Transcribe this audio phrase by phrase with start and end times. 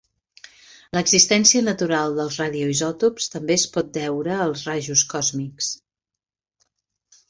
[0.97, 5.75] L'existència natural dels radioisòtops també es pot deure als rajos còsmics.